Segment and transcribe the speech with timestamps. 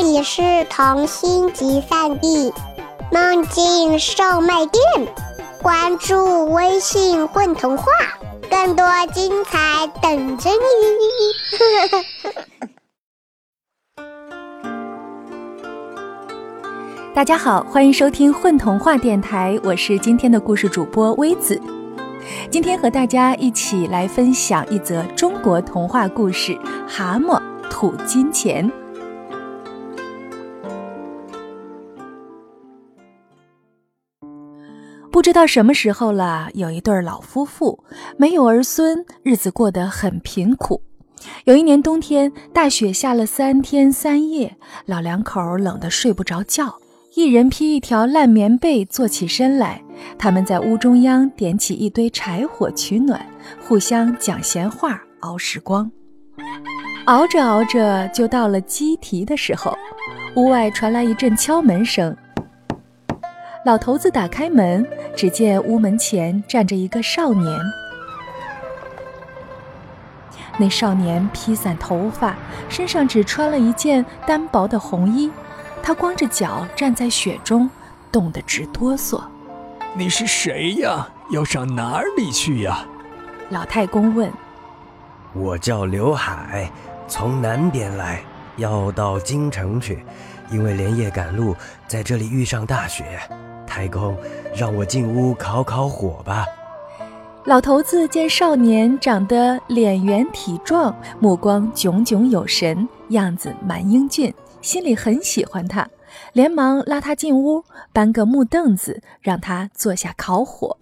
[0.00, 0.40] 这里是
[0.70, 2.54] 童心集散地，
[3.10, 4.80] 梦境售卖店。
[5.60, 7.84] 关注微信“混童话”，
[8.48, 10.56] 更多精彩等着你。
[17.12, 21.60] 大家好，欢迎收听混童话电台，我是今天的故事主播微子。
[22.48, 26.52] 今天和大家一起来分享一则中国童话故事
[26.86, 28.64] 《蛤蟆吐金钱》。
[35.18, 37.82] 不知道什么时候了，有一对老夫妇
[38.16, 40.80] 没有儿孙，日子过得很贫苦。
[41.44, 46.72] 有一年冬天，大雪下了三天三夜，老两口冷得睡不着觉。
[47.16, 49.82] 一人披一条烂棉被，坐起身来。
[50.16, 53.20] 他们在屋中央点起一堆柴火取暖，
[53.60, 55.90] 互相讲闲话，熬时光。
[57.06, 59.76] 熬着熬着，就到了鸡啼的时候。
[60.36, 62.16] 屋外传来一阵敲门声。
[63.68, 67.60] 老头子打开门，只见屋门前站着一个少年。
[70.56, 72.34] 那少年披散头发，
[72.70, 75.30] 身上只穿了一件单薄的红衣。
[75.82, 77.68] 他光着脚站在雪中，
[78.10, 79.22] 冻得直哆嗦。
[79.92, 81.06] 你是谁呀？
[81.30, 82.86] 要上哪里去呀？
[83.50, 84.32] 老太公问。
[85.34, 86.70] 我叫刘海，
[87.06, 88.22] 从南边来，
[88.58, 90.04] 要到京城去，
[90.50, 91.56] 因为连夜赶路，
[91.86, 93.18] 在这里遇上大雪。
[93.66, 94.16] 太公，
[94.54, 96.44] 让我进屋烤烤火吧。
[97.44, 104.32] 老头子见少年长得脸圆体壮，目光炯炯有神，样子蛮英俊。
[104.60, 105.88] 心里很喜欢他，
[106.32, 110.76] 连忙拉他进屋，搬个木凳子，让他坐下烤火。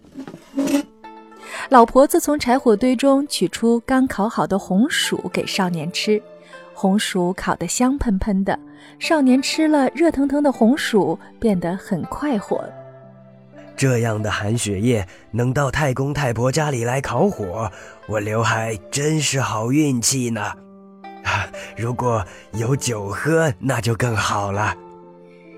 [1.69, 6.21] 老婆子从柴火堆中取出刚烤好的红薯给少年吃，
[6.79, 8.59] 红薯烤得香喷喷的，
[8.99, 12.63] 少年吃了热腾腾的红薯，变得很快活。
[13.75, 17.71] 这样的寒雪夜能到太公太婆家里来烤火，
[18.07, 20.53] 我刘海真是好运气呢。
[21.75, 22.23] 如果
[22.53, 24.75] 有酒喝，那就更好了。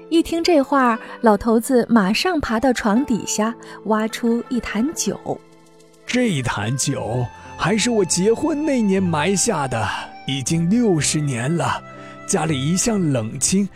[0.10, 3.54] 一听这话，老头子马上爬到床底下，
[3.88, 5.20] 挖出一坛酒。
[6.06, 7.26] 这坛酒
[7.58, 9.86] 还是我结婚那年埋下的，
[10.38, 11.82] 已经六十年了。
[12.28, 13.68] 家里一向冷清，